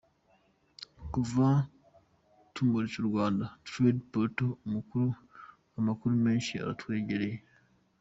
[1.11, 1.47] Kuva
[2.53, 4.51] tumuritse ‘Rwanda Trade Portal’,
[5.77, 7.37] amakuru menshi aratwegereye.